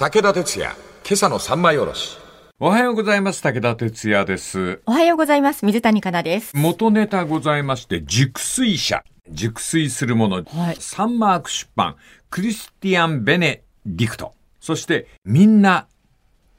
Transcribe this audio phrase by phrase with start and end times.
[0.00, 2.18] 武田鉄矢、今朝の三枚おろし。
[2.60, 3.42] おはようございます。
[3.42, 4.80] 武田哲也です。
[4.86, 5.66] おはようございます。
[5.66, 6.56] 水谷香奈です。
[6.56, 9.02] 元ネタございまして、熟睡者。
[9.28, 10.44] 熟睡するもの。
[10.44, 11.96] はいサンマーク出版。
[12.30, 14.34] クリスティアン・ベネディクト。
[14.60, 15.88] そして、みんな、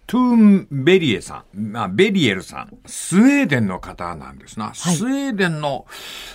[0.10, 1.72] トゥーンベリエさん。
[1.72, 2.80] まあ、ベリエルさん。
[2.88, 4.74] スウェーデンの方なんですな。
[4.74, 5.86] スウェーデンの、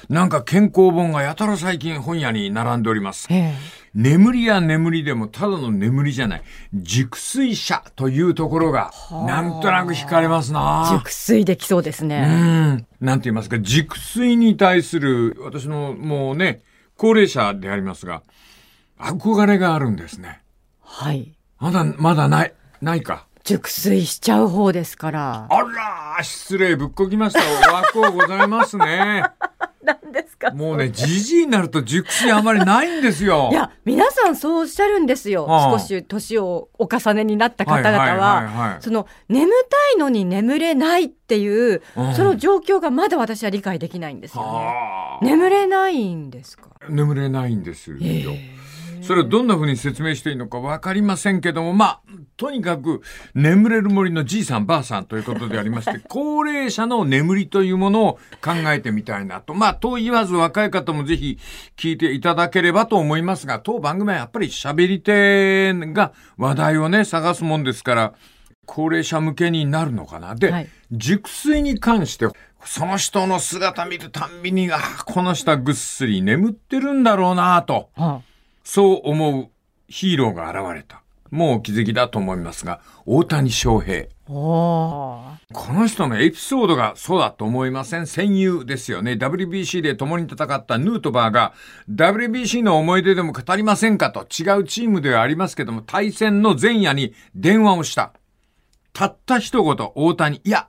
[0.08, 3.26] なんか健康本がやたら最近本屋に並んでおります。
[3.32, 3.52] え
[3.93, 6.43] 眠りや眠りでもただの眠りじゃない。
[6.72, 10.89] 熟睡者というところが、なんとなく惹かれますな。
[10.93, 12.20] 熟睡できそうですうね。
[12.76, 12.86] ん。
[13.00, 16.62] なんて言いますか、熟睡に対する、私のもうね、
[16.96, 18.22] 高齢者でありますが、
[19.00, 20.43] 憧れがあるんですね。
[20.81, 21.32] はい。
[21.59, 23.26] まだ、まだない、ないか。
[23.44, 25.46] 熟睡しちゃう方ですから。
[25.50, 27.70] あらー、失礼ぶっこきました。
[27.70, 29.22] お枠をございますね。
[29.84, 30.50] 何ですか？
[30.53, 33.50] もうね、じじいになると熟睡あまりないんですよ。
[33.53, 35.47] いや、皆さんそうおっしゃるんですよ。
[35.70, 44.48] 少し年をお重ねになった方々はその眠たいのに眠れないっていう、うんその状況がまだ私は理解できないんですよね。
[44.48, 46.70] はあ眠れないんですか？
[46.89, 47.98] 眠れないんですよ。
[48.00, 48.25] え
[49.06, 52.00] それをどんな風に説明していいのかわかりませんけども、まあ、
[52.36, 53.02] とにかく
[53.34, 59.55] 眠れる森のじいさんばあさんということでありまして、 高齢者の眠りというものを考えてみたいなと。
[59.55, 61.38] まあ、と言わず若い方もぜひ
[61.77, 68.12] 聞いていただければと思いますが、当番組はやっぱり喋り手が話題をね、探すもんですから、
[68.66, 70.34] 高齢者向けになるのかな。
[70.34, 72.28] で、はい熟睡に関して、
[72.64, 77.91] その人の姿見るたんびに、あこの人はぐっすり眠ってるんだろうなと。
[77.97, 78.22] は
[78.65, 79.48] そう思う
[79.89, 81.03] ヒーローが現れた。
[81.31, 84.06] もうお気づきだと思いますが、大谷翔平。
[85.53, 88.06] この人のエピソードがそうだと思いません？
[88.06, 89.12] 戦友ですよね。
[89.12, 91.53] WBC で共に戦ったヌートバーが
[91.91, 94.11] WBC の思い出でも語りませんか？
[94.12, 98.12] と違うチームではありますけども対戦の前夜に電話をした。
[98.93, 100.41] たった一言大谷。
[100.45, 100.69] いや、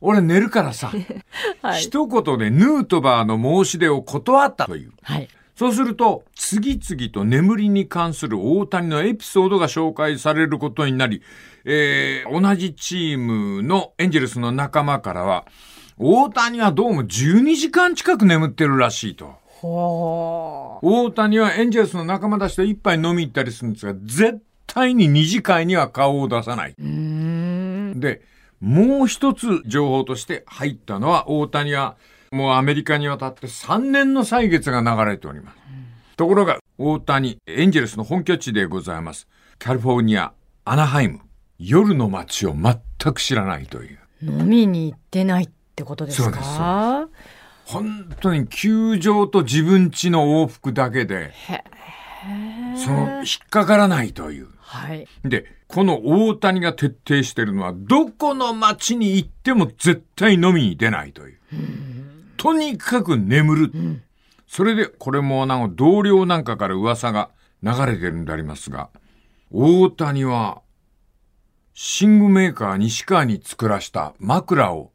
[0.00, 0.92] 俺寝るからさ。
[1.60, 1.80] はい。
[1.82, 4.92] 一言でヌートバーの申し出を断ったという。
[5.02, 5.28] はい。
[5.56, 11.22] そうすると、次々と眠りに関する大谷のエピソードが紹介されることになり、
[11.64, 15.46] えー同じチームのエンジェルスの仲間からは、
[15.96, 19.36] 大谷はどうも12時間近く眠ってるらしいと。
[20.82, 26.74] 大谷はエンジェルスの仲間たちと一杯飲み行ったりするんですが、絶対に二次会には顔を出さない。
[28.00, 28.22] で、
[28.60, 31.96] もう一つ情報として入ったのは、大谷は
[32.34, 35.58] もうアメリカに渡って3年の歳月が流れております。
[36.16, 39.28] ところが、大谷、エンジェルスの本拠地でございます。
[39.60, 40.32] カリフォルニア、
[40.64, 41.20] アナハイム。
[41.60, 43.98] 夜の街を全く知らないという。
[44.22, 47.08] 飲みに行ってないってことですそうですか
[47.66, 51.64] 本当に球場と自分家の往復だけで、へ
[52.76, 54.48] その、引っかからないという。
[54.58, 55.06] はい。
[55.22, 61.38] で、この大谷が徹底しているのは、どこの街に行っても絶対飲みに出ないという。
[62.36, 63.72] とにかく眠る。
[64.46, 67.30] それで、これもなんか同僚なんかから噂が
[67.62, 68.90] 流れてるんでありますが、
[69.50, 70.62] 大谷は、
[72.00, 74.92] 寝具メーカー西川に作らした枕を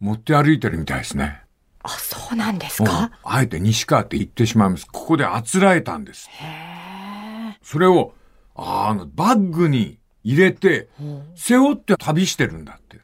[0.00, 1.42] 持って歩いてるみたいですね。
[1.82, 4.86] あ、そうなんですうんかあえて西川って言ってしまいます。
[4.86, 6.30] ここであつらえたんです。
[7.62, 8.14] それを、
[8.54, 10.88] ああの、バッグに入れて、
[11.34, 13.00] 背負って旅してるんだって。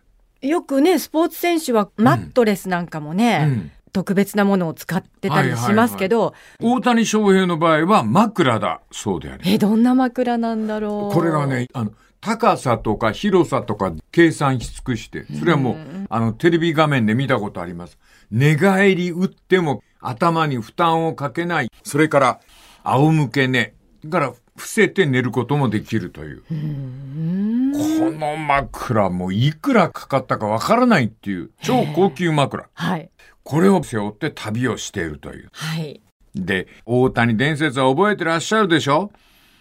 [0.46, 9.52] よくね、スポーツ選手はマットレスなんかもね、うん特別なものを使ってたりしますけど、大谷翔平の場合は枕だそうであり。
[9.52, 11.14] え、どんな枕なんだろう。
[11.14, 15.76] これがね、あの、高さとか広さとか計算し尽くして、それはもう、
[16.08, 17.98] あの、テレビ画面で見たことあります。
[18.30, 21.70] 寝返り打っても頭に負担をかけない。
[21.84, 22.40] それから、
[22.82, 23.74] 仰向け寝。
[24.04, 26.42] だから、伏せて寝ることもできるという。
[26.42, 26.48] こ
[28.10, 32.68] の枕もいくらかかったかわからないっていう超高級枕。
[32.74, 33.08] はい。
[33.44, 35.48] これを背負って旅をしているという。
[35.52, 36.02] はい。
[36.34, 39.10] で、大谷伝説は覚えてらっしゃるでしょ？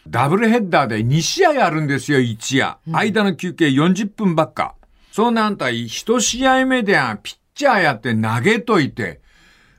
[0.07, 2.77] ダブルヘッダーで2試合あるんですよ、1夜。
[2.85, 4.75] 間の休憩40分ばっか。
[5.11, 9.21] そうなんた1試合目ではピッチャーやって投げといて、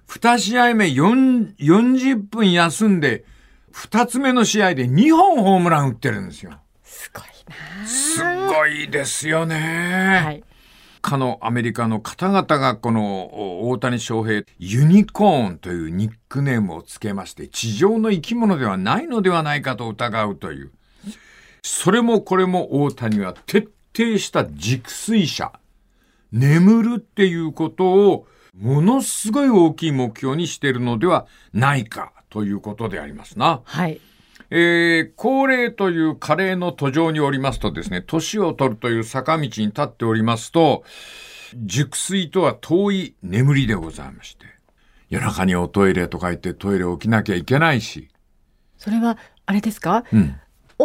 [0.09, 3.25] 2試合目4 40分休んで、
[3.78, 6.52] 2つ目の試合で2本ホームラン打ってるんですよ。
[6.82, 9.54] すごいすごいですよね。
[9.54, 10.22] な。
[10.25, 10.44] はい。
[11.00, 20.72] かのアメリカの方々がこのお大谷翔平、ユニコーンというニックネームをつけまして、地上の生き物ではないのではないかと疑うという。
[21.62, 25.52] それもこれも大谷は徹底した熟睡者。
[26.32, 33.62] 眠るっていうことをものすごい大きい目標にしているのではないかということでありますな。
[33.64, 34.00] はい。
[34.50, 40.84] えー、高齢という加齢の途上におりますとですね、年を取るという坂道に立っておりますと、
[41.56, 44.46] 熟睡とは遠い眠りでございまして、
[45.10, 48.08] 夜中におトイレとか言ってトイレ起きなきゃいけないし、
[48.76, 50.04] それは、あれですか？
[50.12, 50.36] うん。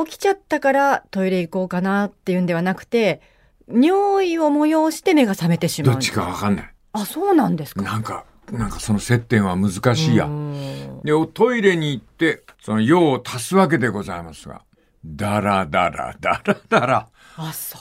[0.06, 3.22] 起きちゃったからトイレ行こうかなっていうんではなくて、
[3.70, 5.94] 尿意を催して目が覚めてしまう。
[5.94, 6.74] どっちかわかんない。
[6.94, 7.82] あ、そうなんですか？
[7.82, 10.30] なんか、なんかその接点は難しいやう。
[10.30, 14.62] んで、おトイレに行って、その用を足すわけでございますが、
[15.06, 17.08] だらだらだらだら。
[17.36, 17.78] あ、そ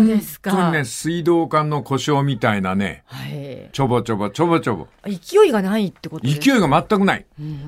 [0.00, 0.50] うですか。
[0.50, 3.70] 本当にね、水道管の故障みたいなね、はい。
[3.72, 4.88] ちょぼちょぼちょぼちょぼ。
[5.04, 7.26] 勢いがないってことです勢いが全くない。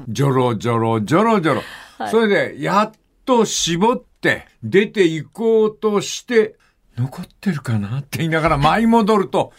[0.08, 1.62] じょろじょろじょろじょろ。
[2.10, 2.92] それで、やっ
[3.24, 6.56] と絞って、出て行こうとして、
[6.96, 9.52] 残ってるかなって言いながら舞い戻ると、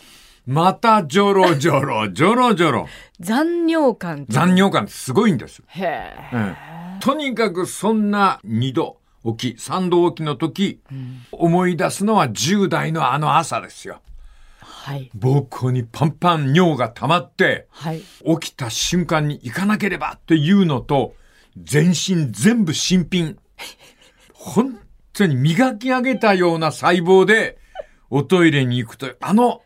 [0.50, 2.88] またじょろじょろじょろじょろ。
[3.20, 4.26] 残尿感。
[4.28, 5.62] 残尿感ってすごいんです。
[5.68, 6.14] へえ。
[6.34, 6.56] うん
[7.02, 10.82] とにかくそんな二度起き、三度起きの時、
[11.32, 14.02] 思い出すのは10代のあの朝ですよ。
[14.60, 15.12] はい。
[15.16, 18.02] 膀胱にパンパン尿が溜まって、はい。
[18.42, 21.14] 起きた瞬間に行かなければっていうのと、
[21.62, 23.38] 全身全部新品。
[24.34, 24.80] 本
[25.14, 27.60] 当に磨き上げたような細胞で、
[28.10, 29.62] おトイレに行くとあの、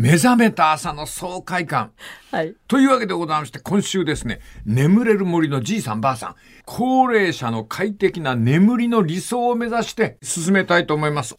[0.00, 1.92] 目覚めた朝の爽快感。
[2.30, 2.54] はい。
[2.68, 11.34] というわけでございまして、今週ですね、眠れる森のじいさんばあさん、高齢者の快適な眠りの理想を目指して進めたいと思います。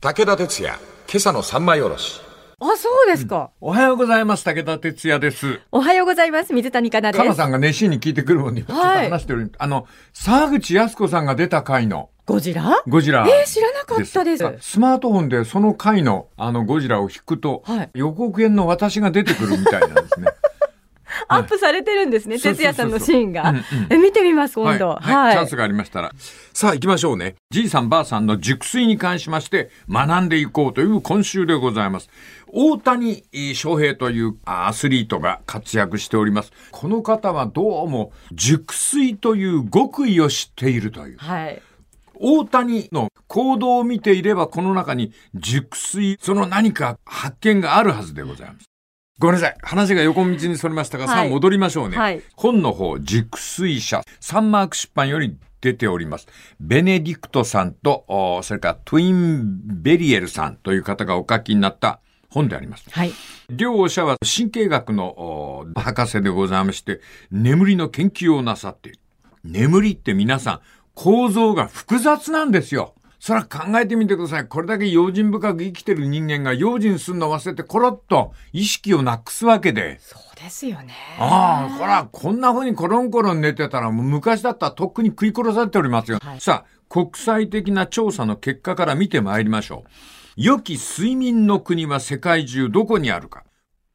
[0.00, 2.22] 武田鉄矢、今朝の三枚おろし。
[2.60, 3.50] あ、そうですか。
[3.60, 4.44] おはようございます。
[4.44, 5.60] 武田哲也です。
[5.72, 6.54] おはようございます。
[6.54, 7.22] 水谷香奈です。
[7.22, 12.82] かなさんが熱心に聞いてくるもんに、ちょっとはい話しており、あの、沢口靖子さんが出た回のゴジラ？
[12.86, 13.26] ゴジラ。
[13.26, 20.28] えー知らなかったですさスマートフォンでその回のあのゴジラを弾くと、はい予告編の私が出てくるみたいなんですね。
[21.26, 22.38] アップされてるんですね。
[22.38, 23.64] 哲也さんのシーンがうんうん。
[23.90, 24.90] え、見てみます、今度。
[24.90, 25.34] はい、はいはい。
[25.34, 26.12] チャンスがありましたら。
[26.52, 27.34] さあ行きましょうね。
[27.50, 32.08] じいさんばあさんの熟睡に関しまして学んでいこうという今週でございます。
[32.46, 33.24] 大谷
[33.54, 36.52] 翔平というあアスリートが活躍しております。
[36.70, 41.18] この方はどうも熟睡という極意を知っているという。
[41.18, 41.60] はい。
[42.20, 48.66] 大谷の行動を見ていればこの中に熟睡、その何か発見があるはずでございます。
[49.18, 49.56] ごめんなさい。
[49.62, 51.96] 話が横道にそれましたが、はいさあ戻りましょうね。
[51.96, 56.26] はい本の方、熟睡者、サンマーク出版より出ております。
[56.58, 62.00] ベネディクトさんと、おそれからトゥイン・ベリエルさんという方がお書きになった
[62.30, 62.84] 本であります。
[62.90, 63.12] はい。
[63.50, 67.00] 両者は神経学のお博士でございまして、
[67.30, 68.98] 眠りの研究をなさっている。
[69.44, 70.60] 眠りって皆さん、
[70.94, 72.94] 構造が複雑なんですよ。
[73.20, 74.46] そら考えてみてください。
[74.46, 79.98] これだけ用心深く生きてる人間が用心するのを忘れてコロッと意識をなくすわけで。
[80.00, 80.94] そうですよね。
[81.18, 86.18] ああ、こら、こんな風にコロンコロン寝てたら、もう昔だったらとっくに食い殺されておりますよ。
[86.22, 89.90] はいさあ、国際的な調査の結果から見てまいりましょう。
[90.36, 93.44] 良き睡眠の国は世界中どこにあるか。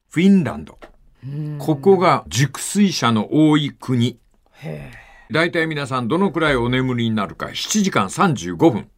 [0.08, 0.78] フィンランド。
[1.58, 4.20] ここが熟睡者の多い国。
[4.52, 4.92] へ
[5.30, 7.46] 大体皆さんどのくらいお眠りになるか。
[7.46, 8.88] 7時間35分。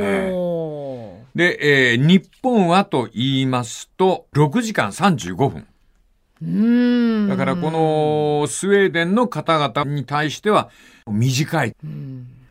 [0.00, 0.32] え。
[0.32, 1.38] おー。
[1.38, 5.66] で、えー日本はと言いますと、6時間35分。
[7.28, 10.70] だからこのスウェーデンの方々に対しては
[11.06, 11.74] 短い。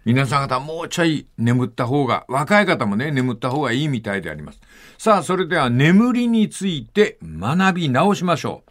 [0.05, 4.59] 皆さん方もうちょい眠った方が、若い方もね、眠った方がいいみたいであります。
[4.97, 8.63] さあ、それでは眠りについて学び直しましょ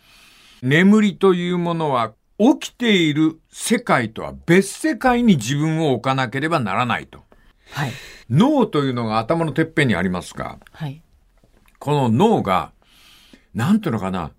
[0.62, 0.68] う。
[0.68, 7.22] 眠りというものは起きている世界とは別世界に自分を置かなければならないと。
[7.70, 7.92] はい。
[8.28, 11.02] 脳というのが頭のてっぺんにありますが、はい。
[11.78, 12.72] この脳が、
[13.54, 14.32] なんていうのかな、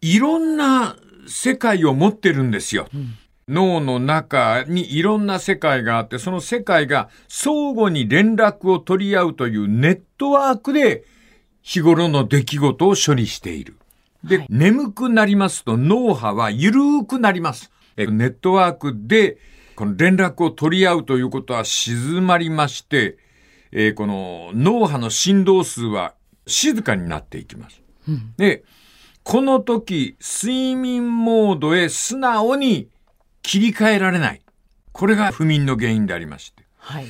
[0.00, 2.88] いろんな世界を持ってるんですよ。
[3.48, 11.04] 脳の中にいろんな世界があって、その世界が相互に連絡を取り合うというネットワークで
[11.62, 13.76] 日頃の出来事を処理している。
[14.26, 17.70] で、はい眠くなりますと脳波は緩くなります。
[17.96, 19.38] えネットワークで
[19.74, 23.18] この連絡を取り合うということは静まりまして、
[23.72, 26.14] えーこの脳波の振動数は
[26.46, 27.82] 静かになっていきます。
[28.36, 28.64] で、
[29.22, 32.88] この時、睡眠モードへ素直に
[33.42, 34.42] 切り替えられない。
[34.92, 36.62] これが不眠の原因でありまして。
[36.78, 37.06] はい。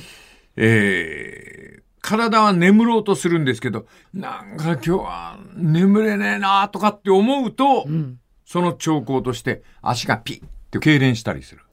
[0.55, 11.63] えー体は眠ろうとするんですけど、なんか今日は眠れねえなとかって思うと、んその兆候として足がピッって痙攣したりする。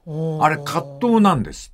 [0.41, 1.71] あれ葛藤なんです。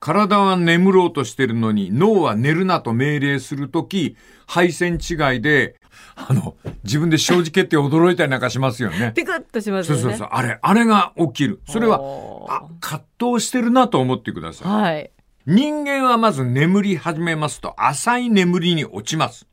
[0.00, 4.16] 体は眠ろうとしてるのに脳は寝るなと命令するとき、
[4.48, 5.76] 配線違いで
[6.16, 9.12] あの、自分で正直って驚いたりなんかしますよね。
[9.14, 10.02] ピクッとしますよね。
[10.02, 10.28] そうそうそう。
[10.32, 11.60] あれ、あれが起きる。
[11.68, 12.00] それは
[12.48, 13.04] あ、葛
[13.36, 14.68] 藤してるなと思ってください。
[14.68, 15.10] はい。
[15.46, 19.46] 人間はまず眠り始めますと、浅い眠りに落ちます。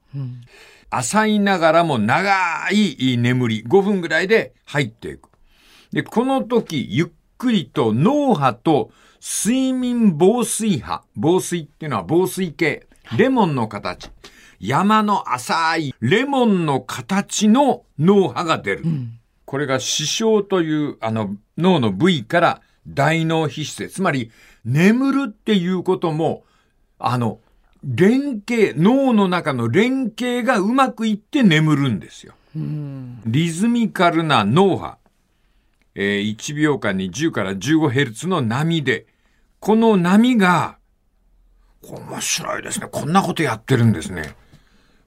[0.89, 2.31] 浅いながらも長
[2.72, 5.29] い眠り、5分ぐらいで入っていく。
[5.91, 8.91] で、この時、ゆっくりと脳波と
[9.22, 14.12] 睡眠防水波、防水っていうのは防水系、レモンの形。
[14.60, 18.84] 山の浅いレモンの形の脳波が出る。
[19.46, 24.31] これが視床というあの脳の部位から大脳皮質へ、つまり
[24.66, 26.44] 眠るっていうことも、
[26.98, 27.39] あの、
[27.84, 32.34] 連携、脳の中の連携がうまくいって眠るんですよ。
[32.56, 34.98] リズミカルな脳波、
[35.96, 39.06] えー1秒間に10から15ヘルツの波で、
[39.60, 40.78] この波が、
[41.82, 42.88] 面白いですね。
[42.92, 44.36] こんなことやってるんですね。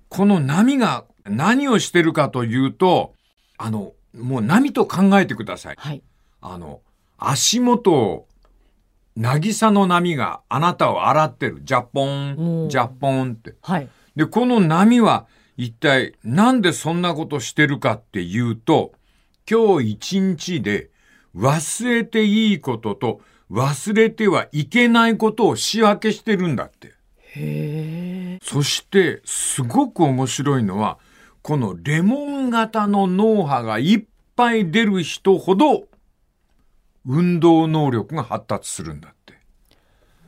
[0.09, 3.15] この波が何をしてるかというと、
[3.59, 5.77] あの、もう波と考えてください。
[5.79, 6.03] はい。
[6.41, 6.81] あの、
[7.19, 8.27] 足元を、
[9.16, 11.61] 渚の波があなたを洗ってる。
[11.64, 13.54] ジャポおン、ージャポンって。
[13.62, 13.88] はい。
[14.16, 15.26] で、この波は
[15.57, 18.92] 一体なんでそんなことしてるかっていうと、
[19.50, 20.90] 今日一日で
[21.37, 26.88] 忘れていいことと忘れてはいけないことを仕分けしてるんだって。
[26.88, 28.38] へえ。
[28.42, 30.99] そして、すごく面白いのは、
[31.42, 34.04] このレモン型の脳波がいっ
[34.37, 35.85] ぱい出る人ほど、
[37.07, 39.35] 運動能力が発達するんだって。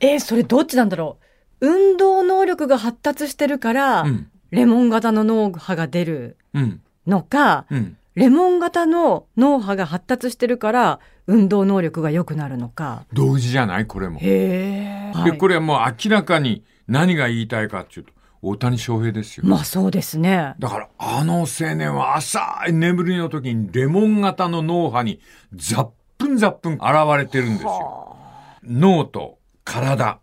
[0.01, 1.19] えーそれどっちなんだろ
[1.61, 1.67] う？
[1.67, 6.81] 運動能力が発達してるから、うんレモン型の脳波が出るうん。
[7.09, 7.97] のか、うん。
[8.15, 13.05] レモン型の脳波が発達してるから、運動能力が良くなるのか。
[13.13, 13.87] 同時じゃない？
[13.87, 14.21] これも。
[14.21, 15.25] へえ。
[15.25, 18.13] で、これはもう明らかに何が言いたいかっていうと、
[18.43, 19.45] 大谷翔平ですよ。
[19.45, 20.55] まあそうですね。
[20.61, 25.19] だから、あの青年は浅い眠りの時にレモン型の脳波に
[25.53, 25.89] ザッ
[26.25, 26.83] プンザップン現
[27.19, 28.17] れてるんですよ。
[28.63, 30.19] 脳と体。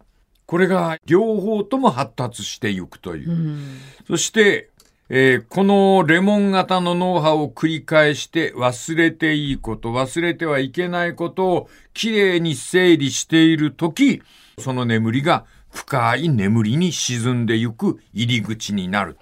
[0.46, 3.32] これが両方とも発達していくという。
[3.32, 3.78] うん。
[4.08, 4.70] そして、
[5.10, 14.22] えーこのレモン型の脳波を繰り返して忘れていいこと、忘れてはいけないことをきれいに整理しているとき、
[14.58, 19.18] その眠りが深い眠りに沈んでいく入り口になる。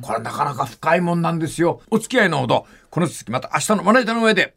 [0.00, 1.80] これなかなか深いもんなんですよ。
[1.90, 4.54] お付き合いのほど、この続きまた明日のまな板の上で。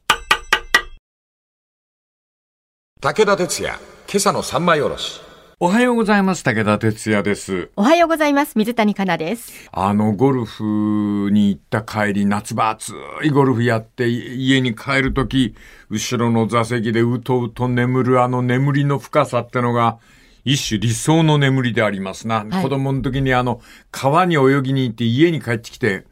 [3.04, 5.22] 武田鉄矢、今朝の三枚おろし。
[5.60, 6.44] おはようございます。
[6.44, 7.72] 武田哲也です。
[7.76, 8.56] おはようございます。
[8.56, 9.68] 水谷香奈です。
[9.72, 12.94] あの、ゴルフに行った帰り、夏場暑
[13.24, 15.56] いゴルフやって、い家に帰るとき、
[15.90, 19.98] 後ろの座席でうとうと眠るあの眠りの深さってのが、
[20.46, 22.46] 一種理想の眠りでありますな。
[22.46, 26.06] はい子供の時にあの、川に泳ぎに行って家に帰ってきて、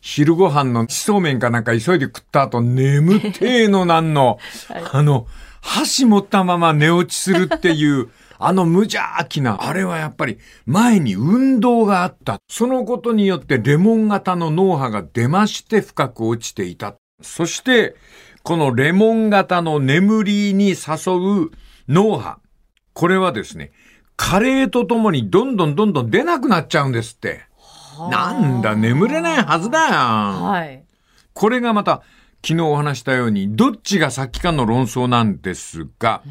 [0.00, 4.38] 昼ご飯のそうめんかなんか急いで食った後、眠ってえのなんの、
[4.92, 5.26] あの、
[5.66, 8.08] 箸持ったまま寝落ちするっていう、
[8.38, 12.38] あの無邪気な、あれはやっぱり前に運動があった。
[12.48, 16.94] そのことによってレモン型の脳波が出まして深く落ちていた。
[17.20, 17.96] そして、
[18.42, 21.50] このレモン型の眠りに誘う
[21.88, 22.38] 脳波。
[22.92, 23.72] これはですね、
[24.16, 27.40] 加齢とともにどんどんどんどん出なくなっちゃうんですって。
[28.10, 29.92] なんだ、眠れないはずだよ。
[29.94, 30.84] はい。
[31.32, 32.02] これがまた、
[32.46, 36.22] 昨日お話したように、どっちが先かの論争なんですが、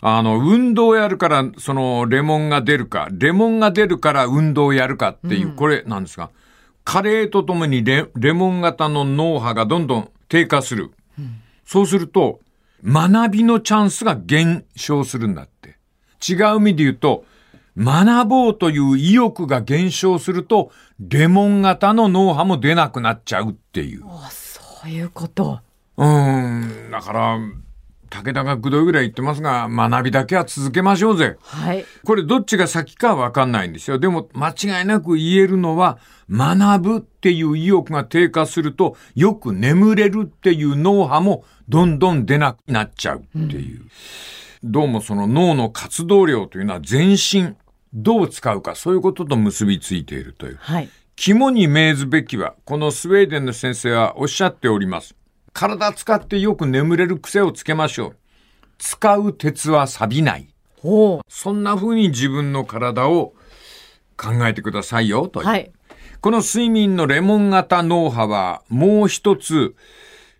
[0.00, 6.30] あの、運動をやるから、その、レモンが出るか、レモンが出るから運動をやるかっていう、これなんですが、
[6.84, 10.90] 加齢とともにレレモン型の脳波がどんどん低下する。
[11.66, 12.40] そうすると、
[12.82, 15.76] 学びのチャンスが減少するんだって。
[16.26, 17.26] 違う意味で言うと、
[17.76, 24.04] 学ぼうという意欲が減少すると、レモン型の脳波も出なくなっちゃうっていう。
[24.78, 25.60] あそういうこと。
[25.96, 27.38] うーん、だから、
[28.10, 31.36] 武田がくどいぐらい言ってますが、学びだけは続けましょうぜ。
[31.42, 31.84] はい。
[32.04, 33.98] これどっちが先かはわかんないんですよ。
[33.98, 35.98] でも間違いなく言えるのは、
[36.30, 43.82] 学ぶっていう意欲が低下すると、よく眠れるっていう脳波もどんどん出なくなっちゃうっていう。
[44.64, 47.54] どうもその脳の活動量というのは全身、
[47.92, 50.58] どう使うか、そういうことと結びついているという。
[50.60, 50.88] はい。
[51.20, 55.16] 肝に銘ずべきは、このスウェーデンの先生はおっしゃっております。
[55.52, 58.16] 体使ってよく眠れる癖をつけましょう。
[58.78, 60.46] 使う鉄は錆びない。
[60.84, 63.34] おそんな風に自分の体を
[64.16, 65.46] 考えてくださいよ、という。
[65.48, 65.72] はい。
[66.20, 69.74] この睡眠のレモン型脳波は、もう一つ、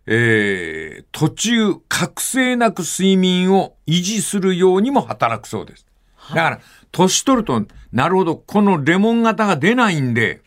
[0.07, 5.87] えー、途中、覚醒なく睡眠を維持するようにも働くそうです。
[6.31, 6.61] だから、
[6.93, 10.43] 年取ると、なるほど、このレモン型が出ないんで、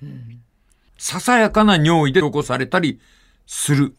[0.97, 2.99] ささやかな尿意で起こされたり
[3.47, 3.95] する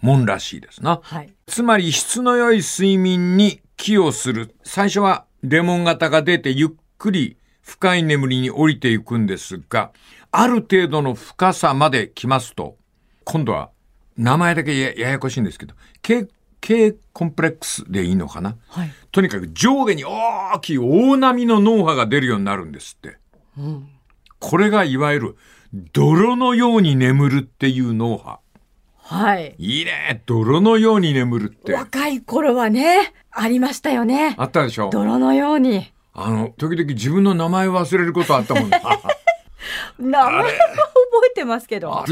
[0.00, 1.00] もんらしいですな。
[1.02, 1.32] はい。
[1.46, 4.54] つまり質の良い睡眠に寄与する。
[4.62, 9.92] 最初はレモン型が出てゆっくり深い眠りに降りていくんですが、
[10.30, 12.76] ある程度の深さまで来ますと、
[13.24, 13.70] 今度は
[14.18, 16.28] 名前だけやややこしいんですけど、K,
[16.64, 18.90] K コンプレックスでいいのかな、はい。
[19.12, 23.18] とにかく上下に大きい大波の脳波が出るようになるんですって。
[24.38, 25.36] これがいわゆる
[25.92, 28.38] 泥のように眠るっていう脳波。
[28.96, 29.54] はい。
[29.58, 31.74] いいね泥のように眠るって。
[31.74, 34.34] 若い頃はね、ありましたよね。
[34.38, 34.88] あったでしょ？
[34.90, 35.92] 泥のように。
[36.14, 38.80] あの、時々自分の名前忘れることあったもんな。
[40.00, 40.50] 名前は覚
[41.30, 42.02] えてますけど。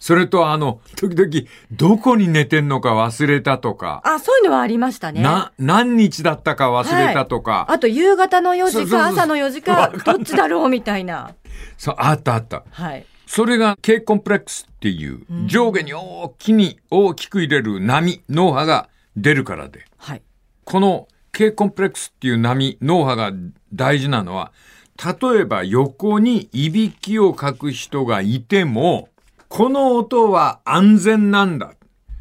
[0.00, 5.20] それとあの、時々どこに寝てんのか忘れたとか、あ、そういうのはありましたね。
[5.20, 11.34] な、何日だったか忘れたとか、あと夕方の4時か朝の4時か、どっちだろうみたいな。
[11.76, 12.64] そう、あったあった。
[12.70, 13.06] はい。
[13.26, 19.84] それが K コンプレックスっていう上下に大きに大きく入れる波、脳波が出るからで。
[19.98, 20.22] はい。
[20.64, 23.32] この K コンプレックスっていう波、脳波が
[23.74, 24.52] 大事なのは、
[24.98, 29.08] 例えば横にいびきをかく人がいても、
[29.48, 31.72] この音は安全なんだ。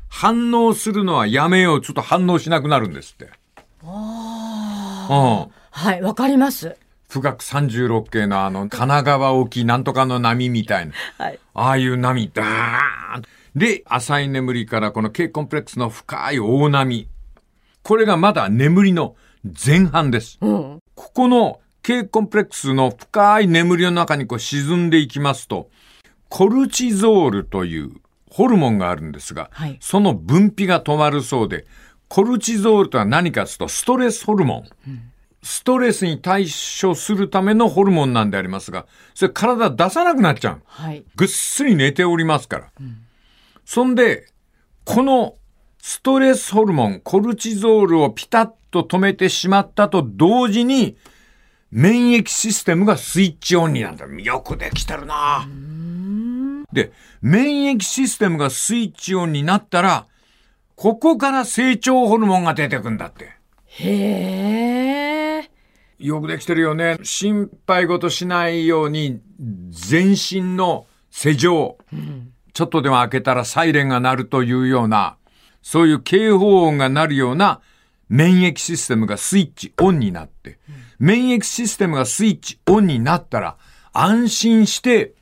[0.09, 1.81] 反応するのはやめよう。
[1.81, 3.31] ちょっと反応しなくなるんですって。
[3.83, 3.89] うん。
[3.89, 5.49] は
[5.95, 6.77] い、わかります。
[7.09, 10.93] 富岳36系のあの、神奈川沖なんとかの波みたいな。
[11.17, 11.39] はい。
[11.53, 13.23] ああいう波、ダーン
[13.55, 17.07] で、浅い眠りからこの K コンプレックスの深い大波。
[17.83, 19.15] これがまだ眠りの
[19.65, 20.37] 前半です。
[20.41, 20.79] うん。
[20.95, 25.69] ここの K コンプレックスの深い眠りの中にこう沈んでいきますと、
[26.29, 27.91] コルチゾールという
[28.29, 31.65] ホルモンがあるんですが、はいその分泌が止まるそうで、
[32.07, 35.11] コルチゾールとは何かというとストレスホルモン。
[35.43, 40.61] ストレスに対処するためのホルモンなんでありますが、それ体出さなくなっちゃう。
[40.65, 41.05] はい。
[41.15, 42.71] ぐっすり寝ておりますから。
[43.63, 44.27] そんで、
[44.83, 45.35] この
[45.79, 50.97] ストレスホルモン、コルチゾールをピタッと止めてしまったと同時に、
[51.71, 54.23] 免疫システムがスイッチオンになるんだ。
[54.23, 55.47] よくできてるな
[56.71, 60.05] で、免疫システムがスイッチオンになったら、
[60.75, 63.31] ここから成長ホルモンが出てくんだって。
[63.65, 65.51] へえ。
[65.99, 66.99] よくできてるよね。
[67.03, 69.19] 心配事しないように、
[69.69, 71.77] 全身の施錠、
[72.53, 75.17] ちょっとでも開けたらサイレンが鳴るというような、
[75.61, 77.61] そういう警報音が鳴るような
[78.09, 80.59] 免疫システムがスイッチオンになって、
[80.99, 83.57] 免疫システムがスイッチオンになったら、
[83.93, 85.13] 安心して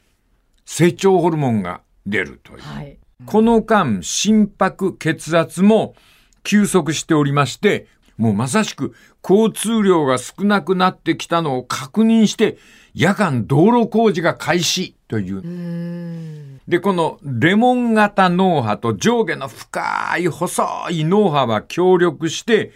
[0.66, 2.60] 成長ホルモンが出るという。
[2.62, 2.98] はい。
[3.26, 5.96] この間、心拍、血圧も
[6.44, 8.94] 急速しておりまして、もうまさしく
[9.28, 12.58] 交通量が少なくなってきたのを確認して、
[12.94, 16.60] 夜間道路工事が開始という。
[16.68, 22.72] で、このレモン型脳波と上下の深い細い脳波は協力して、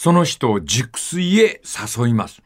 [0.00, 2.40] その人を熟睡へ誘います。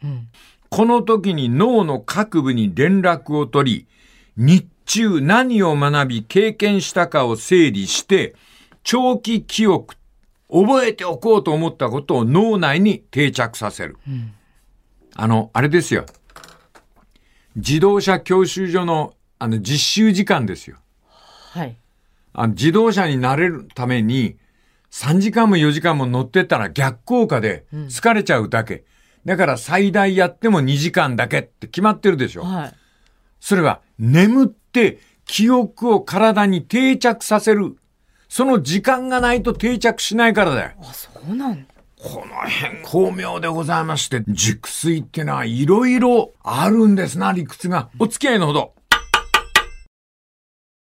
[0.71, 3.87] この時に脳の各部に連絡を取り、
[4.37, 8.35] 日中何を学び経験したかを整理して、
[8.83, 9.95] 長期記憶、
[10.51, 13.99] 覚えておこうと思ったことを脳内に定着させる。
[15.15, 16.07] あの、あれですよ。
[17.55, 20.79] 自動車教習所の、あの、実習時間ですよ。
[21.53, 21.77] はい。
[22.33, 24.39] あの自動車になれるために、
[24.95, 28.85] 3時間も4時間も乗ってたら逆効果で疲れちゃうだけ。
[29.25, 32.45] だから最大やっても2時間だけって決まってるでしょ。
[32.45, 32.75] はい。
[33.41, 37.77] それは眠って記憶を体に定着させる。
[38.29, 40.71] その時間がないと定着しないからだよ。
[40.81, 41.75] あ、そうなんだ。
[42.01, 47.89] この辺巧妙でございまして、熟睡ってのはいろいろあるんですな、理屈が。
[47.99, 48.75] お付き合いのほど。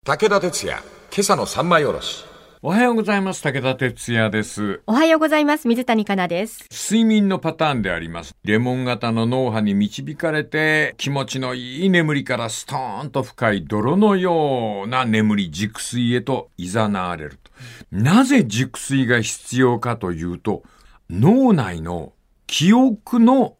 [0.03, 0.79] 武田鉄矢、
[1.11, 2.30] 今朝の三枚おろし。
[2.63, 3.41] おはようございます。
[3.41, 4.83] 武田哲也です。
[4.85, 5.67] おはようございます。
[5.67, 6.67] 水谷香奈です。
[6.71, 8.35] 睡眠のパターンであります。
[8.43, 17.51] レモン型の脳波に導かれて、気持ちのいい眠りからストーンと深い泥のような眠り、熟睡へと誘われると。
[17.91, 20.61] なぜ熟睡が必要かというと、
[21.09, 22.13] 脳内の
[22.45, 23.55] 記憶の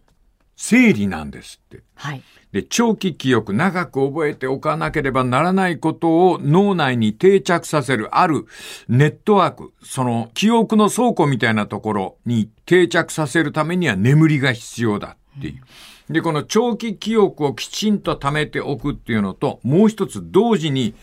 [0.56, 1.82] 整理なんですって。
[1.96, 2.22] はい。
[2.52, 8.46] で、長期記憶、長く覚えておかなければならないことを脳内に定着させる、ある
[8.90, 16.14] ネットワーク、その記憶の倉庫みたいなところに定着させるためには眠りが必要だっていう。
[16.14, 20.94] で、この長期記憶をきちんと貯めておくっていうのと、もう一つ同時に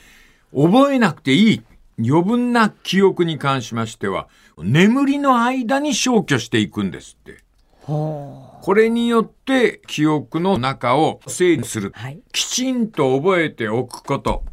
[0.54, 1.62] 覚えなくていい
[1.98, 7.47] 余分な記憶に関しましては、眠りの間に消去していくんですって。
[7.88, 11.88] ほこれによって記憶の中を整理する。
[11.88, 11.92] う。
[11.94, 12.20] はい。
[12.33, 14.44] きちんと覚えておくこと。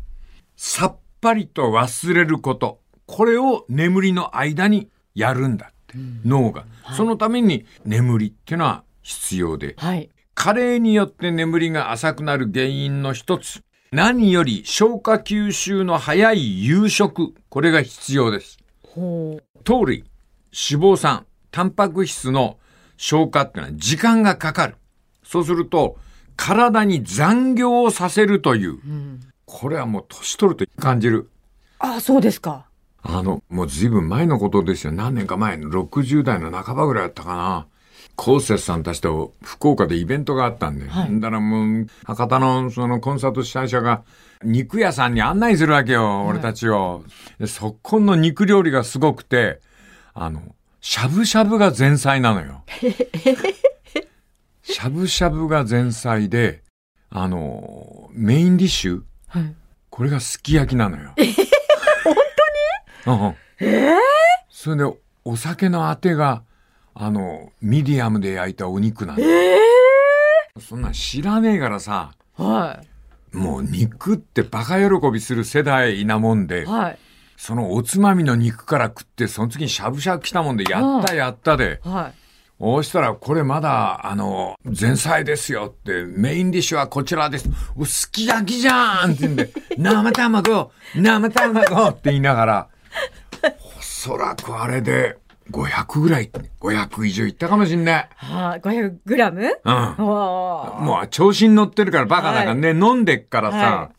[0.56, 2.80] さっぱりと忘れること。
[3.06, 5.98] これを眠りの間にやるんだって。
[6.24, 6.66] 脳が。
[6.96, 9.76] そのために眠りっていうのは必要で。
[9.78, 10.10] はい。
[10.34, 13.64] 加齢によって眠りが浅くなる原因の一つ。
[13.92, 17.34] 何より消化吸収の早い夕食。
[17.50, 18.58] これが必要です。
[18.82, 19.60] ほう。
[19.66, 20.06] 糖類、
[20.54, 22.60] 脂肪酸、タンパク質の
[22.98, 24.76] 消化っていうのは時間がかかる。
[25.24, 25.98] そうすると、
[26.36, 28.80] 体に残業をさせるという。
[29.46, 31.30] これはもう年取ると感じる。
[31.80, 32.66] あ、そうですか。
[33.02, 34.92] あの、もう随分前のことですよ。
[34.92, 37.68] 何年か前の60代の半ばぐらいだったかな。
[38.16, 40.88] コーセスさんたちと福岡でイベントがあったんで。
[40.88, 44.04] はいだからもう、博多のそのコンサート主催者が
[44.44, 47.04] 肉屋さんに案内するわけよ、俺たちを。
[47.40, 49.60] でそこの肉料理がすごくて、
[50.14, 50.55] あの、
[50.88, 52.64] しゃぶしゃぶが前菜なのよ。
[54.62, 56.62] しゃぶしゃぶが前菜で、
[57.10, 59.02] あの、メインディッシュ？
[59.28, 59.56] はい。
[59.90, 61.16] これがすき焼きなのよ。
[61.16, 61.26] 本
[63.04, 63.20] 当に？
[63.20, 63.36] うん。
[64.52, 64.84] それで、
[65.24, 66.44] お酒のあてが、
[66.94, 69.24] あの、ミディアムで焼いたお肉なの。
[70.62, 72.80] そんなん知らねえからさ、は
[73.34, 73.36] い。
[73.36, 77.00] もう肉ってバカ喜びする世代なもんで、はい。
[77.38, 82.14] そのおつまみの肉から食って、その次にしゃぶしゃぶ来たもんで、やったやったで、はい。
[82.58, 87.50] そうしたら、これまだ、あの、前菜ですよって、メインディッシュはこちらです。
[87.76, 92.68] おすき焼きじゃんって言うんで、 生卵、生卵って言いながら、
[93.78, 95.18] おそらくあれで
[95.52, 98.10] 500ぐらい、500以上いったかもしんない。
[98.16, 98.62] はい。
[98.62, 99.42] 500グラム？
[99.42, 99.74] うん。
[99.74, 99.96] わ
[100.80, 103.90] もう調子に乗ってるからバカだからね、飲んでっからさ、は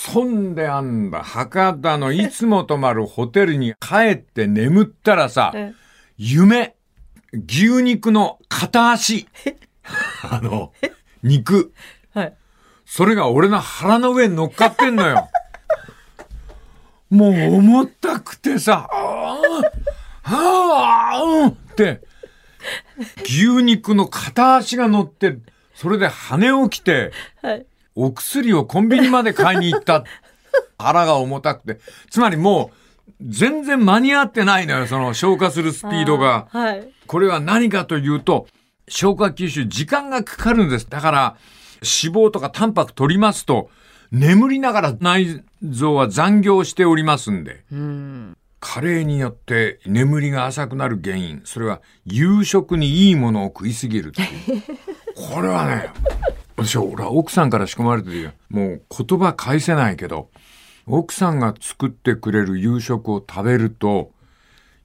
[0.00, 5.74] そんであんだ、博多のいつも泊まるホテルに帰って眠ったらさ、え
[6.16, 6.76] 夢、
[7.32, 9.26] 牛肉の片足、
[10.22, 10.72] あの、
[11.24, 11.72] 肉、
[12.14, 12.34] はい。
[12.86, 15.28] それが俺の腹の上に乗っかってんのよ。
[17.10, 22.02] もう重たくてさ、あーあー、うんって、
[23.24, 25.38] 牛肉の片足が乗って、
[25.74, 27.10] それで羽起きて、
[27.42, 27.66] はい。
[28.00, 30.04] お薬をコンビニまで買いに行った。
[30.78, 31.80] 腹が重たくて。
[32.10, 36.46] つまりもう、全然間に合ってないのよ、その消化するスピードが。
[36.52, 36.88] はい。
[37.08, 38.46] これは何かというと、
[38.86, 40.88] 消化吸収、時間がかかるんです。
[40.88, 41.36] だから、
[41.82, 43.68] 脂肪とかタンパク取りますと、
[44.12, 48.36] 眠りながら内臓は残業しておりますんで、うん。
[48.60, 54.62] 加齢によって眠りが浅くなる原因、それは夕食にいいものを食いすぎるっていう。
[55.14, 55.90] これはね、
[56.58, 58.32] 私は俺は奥さんから仕込まれてるよ。
[58.50, 60.30] もう言葉返せないけど、
[60.86, 64.10] 奥さんが作ってくれる夕食を食べると、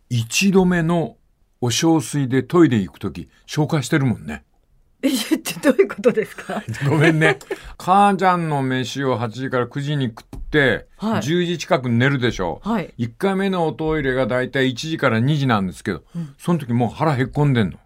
[0.10, 1.18] 一度目の
[1.62, 4.44] お小水でトイレ行くとき、消化してるもんね。
[5.02, 6.62] え、ってどういうことですか？
[6.90, 7.40] ごめんね。
[7.78, 12.62] 母ちゃんの飯を8時から9時に食って、はい10時近くに寝るでしょ。
[12.64, 12.94] はい。
[13.00, 16.04] 1回目のおトイレがだいたい1時から2時なんですけど、
[16.38, 17.78] その時もう腹へっこんでんの。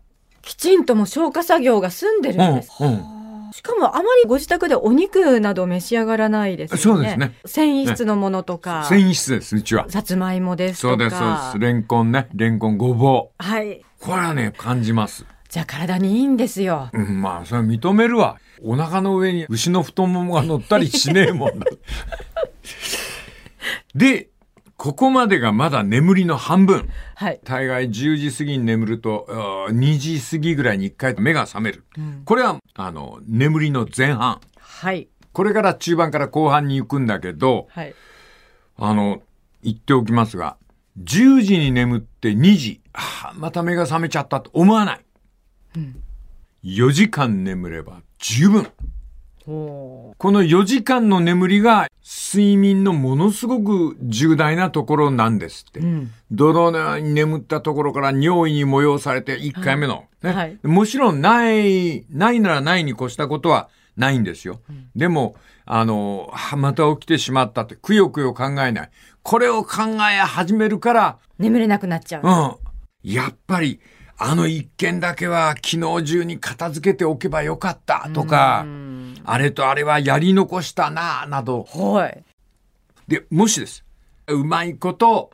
[0.41, 2.71] きちんともう消化作業が済んでるんです。
[2.79, 3.16] うん、うん。
[3.57, 6.83] しかもあまりご自宅でお肉など召し上がらないですよね。
[6.83, 9.89] そうですね繊維質のものとか、繊維質です、うちは。
[9.89, 10.91] さつまいもですとか。
[10.91, 11.59] そうです、そうです。
[11.59, 12.27] レンコンね。
[12.35, 13.43] レンコン、ごぼう。
[13.43, 13.83] はい。
[13.99, 15.25] これはね、感じます。
[15.49, 16.91] じゃあ体にいいんですよ。
[16.93, 18.37] うん、まあ、それは認めるわ。
[18.63, 21.65] お腹の上に牛の太ももが乗ったりしねえもんだ。
[23.95, 24.29] で、
[24.77, 26.87] ここまでがまだ眠りの半分。
[27.15, 27.39] はい。
[27.43, 29.25] 大概10時過ぎに眠ると、
[29.67, 31.83] あー2時過ぎぐらいに1回目が覚める。
[32.25, 34.39] これは、あの、眠りの前半。
[34.59, 35.07] はい。
[35.33, 37.95] これから中盤から後半に行くんだけど、はい。
[38.77, 39.23] あの、
[39.63, 40.57] 言っておきますが、
[41.01, 45.05] 10時に眠って2時、あーまた目が覚めちゃったと思わない。
[46.63, 48.67] 4時間眠れば十分。
[49.47, 55.79] この4時間の眠りが睡眠のものすごく重大なところなんですって。
[55.79, 56.11] うん。
[56.31, 64.59] 泥のように眠ったところから尿意に催されて1回目の、ねはいもちろんない、ないならないに越したことはないんですよ。
[64.97, 68.89] でも、あの、はまた起きてしまったって、くよくよ考えない。
[69.23, 72.21] これを考え始めるから、眠れなくなっちゃう。
[72.23, 73.09] うん。
[73.09, 73.79] やっぱり、
[74.19, 78.65] あの一件だけは昨日中に片付けておけばよかったとか、
[79.23, 81.63] あれとあれはやり残したな、など。
[81.65, 82.23] はい。
[83.07, 83.83] で、もしです。
[84.27, 85.31] うまいこと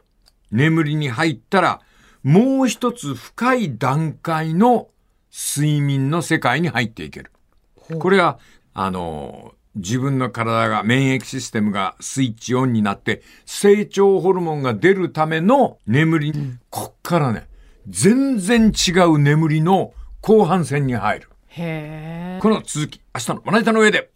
[0.51, 1.81] 眠りに入ったら、
[2.23, 4.89] もう一つ深い段階の
[5.31, 7.31] 睡眠の世界に入っていける。
[7.99, 8.37] これは、
[8.73, 16.33] あの、自分の体が、免疫システムがスイッチオンになって、成長ホルモンが出るための眠り。
[16.69, 17.47] こっからね、
[17.87, 21.29] 全然違う眠りの後半戦に入る。
[21.47, 22.39] へえ。
[22.41, 24.09] この続き、明日のまな板の上で。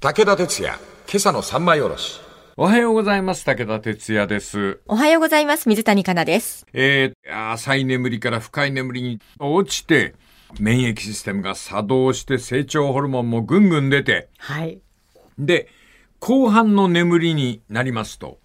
[0.00, 0.74] 武田鉄矢、
[1.08, 2.20] 今朝の三枚おろし。
[2.56, 3.44] おはようございます。
[3.44, 4.80] 武田哲也です。
[4.88, 5.68] おはようございます。
[5.68, 6.66] 水谷香奈です。
[6.72, 10.16] えー、浅い眠りから深い眠りに落ちて、
[10.58, 14.80] 免疫システムが作動して成長ホルモンもぐんぐん出て、はい。
[15.38, 15.68] で、
[16.18, 18.40] 後半の眠りになりますと、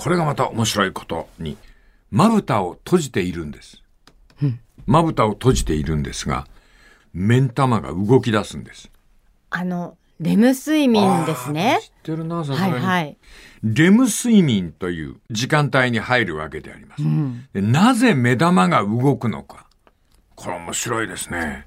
[0.00, 1.58] これがまた面白いことに、
[2.10, 3.82] まぶたを閉じているんです。
[4.86, 6.46] まぶたを閉じているんですが、
[7.12, 8.90] 目ん玉が動き出すんです。
[9.50, 11.86] あの、レム睡眠ですね知。
[11.88, 12.72] ってるな、さすがに。
[12.72, 13.16] はいはい。
[13.62, 17.02] レム睡眠という時間帯に入るわけであります。
[17.52, 19.66] でなぜ目玉が動くのか。
[20.34, 21.66] これ面白いですね。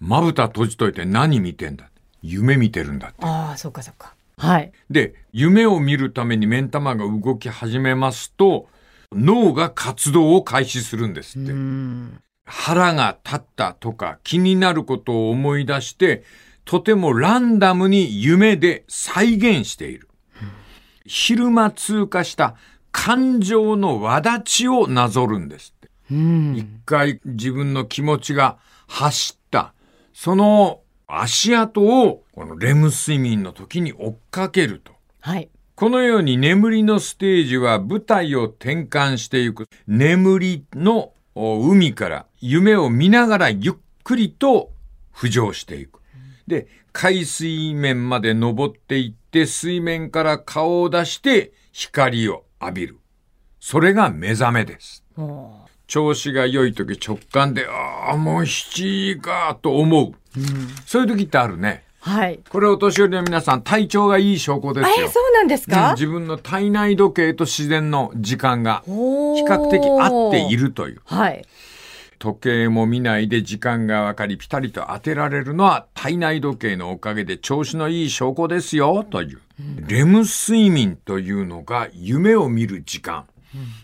[0.00, 1.90] まぶた閉じといて何見てんだ
[2.22, 3.16] 夢見てるんだって。
[3.26, 4.14] ああ、そっかそっか。
[4.38, 4.72] はい。
[4.88, 8.68] で、夢を見るために目ん玉が動き始めますと、
[9.12, 11.52] 脳が活動を開始するんですって。
[12.44, 16.24] 腹が立ったとか気になることを思い出して、
[16.64, 20.08] とてもランダムに夢で再現している。
[21.04, 22.54] 昼間通過した
[22.92, 25.88] 感情の輪立ちをなぞるんですって。
[26.10, 29.74] 一回自分の気持ちが走った、
[30.12, 34.92] その足跡をこのレム睡眠の時に追っかけると。
[35.20, 35.48] はい。
[35.74, 39.68] このように眠りのステージは舞台を転換していく。
[39.86, 44.70] 眠りのお海から夢を見ながらゆっくりと
[45.14, 46.00] 浮上していく。
[46.46, 52.98] で、海水面まで登っていって水面から顔を出して光を浴びる。
[53.60, 55.04] それが目覚めです。
[55.86, 60.12] 調子が良い時直感で、ああ、もう7時かと思う。
[60.86, 61.84] そういう時ってあるね。
[62.00, 62.40] はい。
[62.48, 64.94] これお年寄りの皆さん体調がいい証拠ですよ。
[65.00, 70.56] えー、そうなんですうんか、自分の体内時計と自然の時間が比比較的合ってい。
[70.56, 71.00] るという。
[71.04, 71.44] はい。
[72.18, 79.40] 時計も見ないで時間が分かりピタリと当てられるのは体内時計のおかげで調子のいい証拠ですよという。
[79.86, 83.24] レム睡眠というのが夢を見る時間。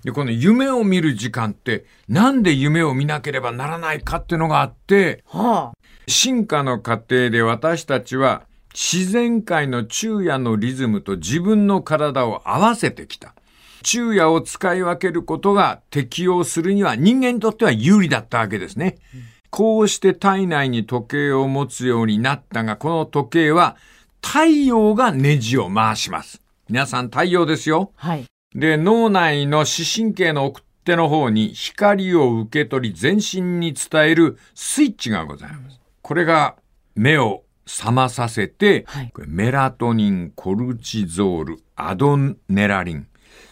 [0.04, 5.83] で、この夢を見る時間ってなんで夢を見なければならないかっていうのがあって、はあ。
[6.06, 13.34] 進化の過程で私たちは自然界の昼夜のリズムと自分の体を合わせてきた。
[13.84, 18.96] 昼夜を使い分けることが適応するには人間にとっては有利だったわけですね。
[19.50, 23.76] こうして体内に時計を持つようになったが、この時計は
[24.20, 26.42] 太陽がネジを回します。
[26.68, 27.92] 皆さん太陽ですよ。
[27.94, 28.24] はい。
[28.54, 35.83] で、脳内の視神経の奥手の方に光を受け取り全身に伝えるスイッチがございます。
[36.04, 36.56] これが
[36.94, 42.18] 目を覚まさせて、はいメラトニン、コルチゾール、アド
[42.50, 43.06] ネラリン、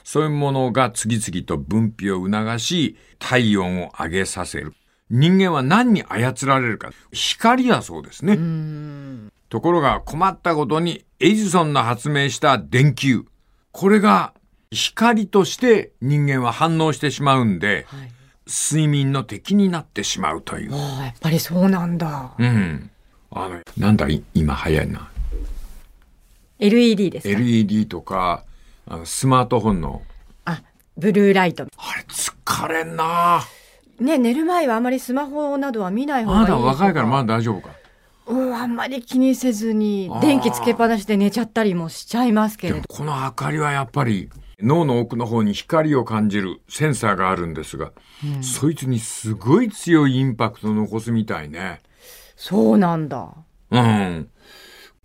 [0.04, 4.74] そういうものが次々と分泌を促し、体温を上げさせる。
[5.08, 6.90] 人間は何に操られるか。
[7.10, 8.36] 光だそうですね。
[9.48, 13.24] ところが困ったことにエジソンの発明した電球。
[13.70, 14.34] これが
[14.70, 18.21] 光として人間は反応してしまうんで、はい。
[18.52, 20.74] 睡眠の敵になってしまうという。
[20.74, 22.32] ああ、やっぱりそうなんだ。
[22.38, 22.90] うん。
[23.30, 25.08] あの、なんだ、い今流行いな。
[26.58, 28.44] LED ですか？LED とか、
[28.86, 30.02] あのスマートフォンの、
[30.44, 30.62] あ、
[30.98, 31.64] ブルーライト。
[31.64, 33.42] あれ疲れんな
[33.98, 37.24] ね、寝る前はあまりスマホなどは見ない方がいいまだ若いからまだ。
[37.24, 37.70] だ大丈夫か？
[38.26, 42.82] うん、あんまり気にせずに電気つけっぱなしで寝ちゃったりもしちゃいますけでれど。
[42.82, 47.90] もこの明かりはやっぱり脳の奥の方に光を感じるセンサーがあるんですが、
[48.42, 51.80] そいつにすごい強いインパクトを残すみたいね。
[52.36, 53.32] そうなんだ。
[53.70, 54.28] うん。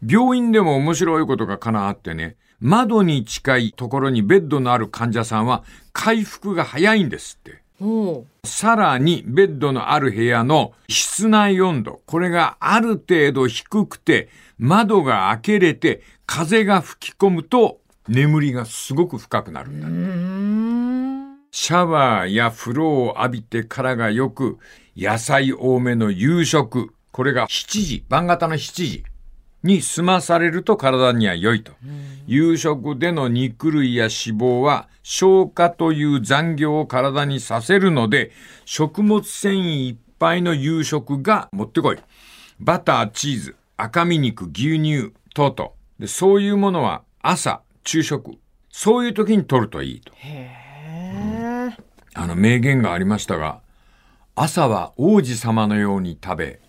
[0.06, 7.62] 病院でも面白いことがかなあってね、窓に近いところにベッドのある患者さんは回復が早いんですって。
[8.43, 19.88] さらにベッドのある部屋の室内温度、これがある程度低くて窓が開けれて風が吹き込むと眠りがすごく深くなるんだ。
[19.88, 20.66] うーん。
[21.60, 24.60] シャワーや風呂を浴びてからがよく、
[24.96, 29.04] 野菜多めの夕食、これが7時、晩型の7時
[29.63, 31.72] に済まされると体には良いと。
[32.28, 38.32] 夕食での肉類や脂肪は消化という残業を体にさせるので、
[38.65, 41.98] 食物繊維いっぱいの夕食が持ってこい。
[42.60, 45.72] バター、チーズ、赤身肉、牛乳、等々。
[45.98, 48.38] でそういうものは朝、昼食。
[48.70, 50.13] そういう時に取るといいと。
[50.17, 50.66] へえ。
[52.17, 53.62] あの名言がありましたが、
[54.36, 56.60] 朝は王子様のように食べ、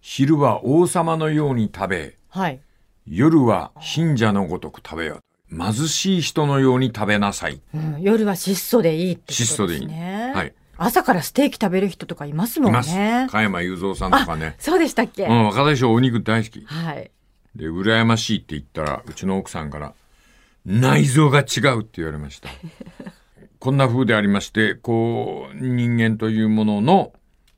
[0.00, 2.60] 昼は王様のように食べ、はい。
[3.06, 5.54] 夜は貧者のごとく食べよう。
[5.54, 7.60] 貧しい人のように食べなさい。
[7.74, 9.86] うん、夜は質素でいいってことです質素でいい。
[9.86, 10.32] ね。
[10.34, 10.54] はい。
[10.78, 12.94] 朝からステーキ食べる人とかいますもんいます。
[12.94, 13.28] ね。
[13.30, 14.56] 加山雄三さんとかね。
[14.58, 16.64] そうでしたっけ、うん、若大将お肉大好き。
[16.64, 17.10] はい。
[17.54, 19.92] で、羨ましいって言ったら、うちの奥さんから、
[20.64, 22.48] 内臓が違うって言われました。
[23.60, 27.12] こんな風でありまして、こう、人間というものの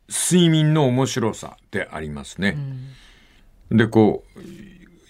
[0.08, 2.58] 睡眠の面白さでありますね。
[3.70, 4.40] で、こう、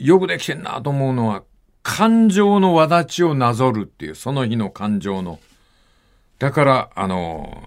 [0.05, 1.44] よくできてんなと思うのは、
[1.83, 5.40] 感情の輪立ちをなぞるっていう、その日の感情の。
[6.38, 7.66] だから、あの、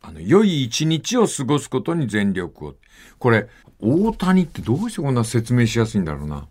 [0.00, 2.74] あの、良い一日を過ごすことに全力を。
[3.18, 3.46] これ、
[3.78, 6.48] 大谷ってどうしてこんな説明しやすいんだろうな。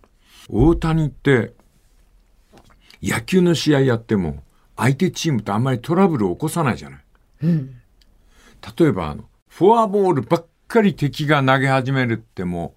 [0.47, 1.53] 大谷って、
[3.01, 4.43] 野球の試合やっても、
[4.75, 6.99] 相手チームとあんまりトラブルを起こさないじゃない。
[7.41, 12.75] 例えば、あの、フォアボールばっかり敵が投げ始めるっても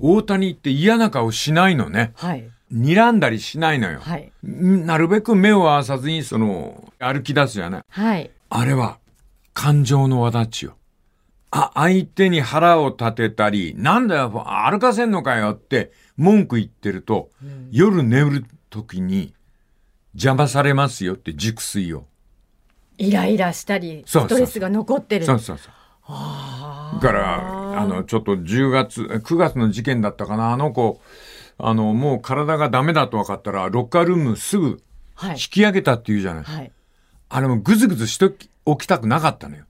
[0.00, 2.12] う、大谷って嫌な顔しないのね。
[2.16, 2.50] はい。
[2.72, 4.00] 睨んだりしないのよ。
[4.00, 4.32] はい。
[4.42, 7.84] なるべく目を合わさずに、その、歩き出すじゃない。
[7.88, 8.30] はい。
[8.48, 8.98] あれは、
[9.54, 10.76] 感情の輪立ちよ。
[11.50, 17.30] あ、相手に腹を立てたり、なんだよ、歩かせんのかよって文句言ってると、
[17.70, 19.32] 夜眠る時に
[20.16, 22.06] 邪魔されますよって熟睡を。
[22.98, 25.26] イライラしたり、ストレスが残ってる。
[25.26, 25.72] そうそうそう。
[26.08, 31.00] だから、あの、ちょっと10月、9月の事件だったかな、あの子、
[31.58, 34.80] あの、もう体がダメだと分かったら、ロッカールームすぐ
[35.16, 35.36] はい引。
[35.50, 36.44] き上げたって言うじゃない。
[36.44, 36.70] はい。
[37.28, 38.30] あれもぐずぐずして
[38.64, 39.64] おきたくなかったのよ。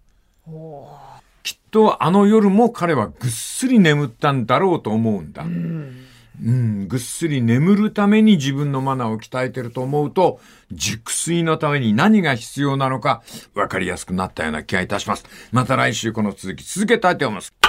[1.43, 5.45] きっとあの夜も彼はぐっすり眠ったんだろうと思うんだ。
[5.45, 6.06] うん、
[6.45, 13.23] うんぐっすり眠るために自分のマナーを鍛えてると思うと、熟睡のために何が必要なのか
[13.55, 15.25] 分かりやすくなったような気がいたします。
[15.53, 17.66] また来週この続き続けたいと思います。